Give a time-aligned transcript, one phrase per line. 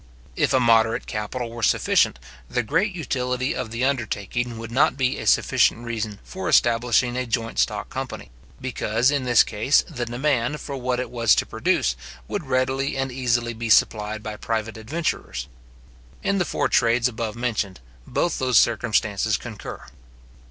[0.35, 2.17] If a moderate capital were sufficient,
[2.49, 7.27] the great utility of the undertaking would not be a sufficient reason for establishing a
[7.27, 11.95] joint stock company; because, in this case, the demand for what it was to produce,
[12.27, 15.47] would readily and easily be supplied by private adventurers.
[16.23, 19.85] In the four trades above mentioned, both those circumstances concur.